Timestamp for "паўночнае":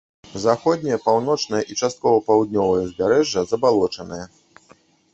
1.07-1.61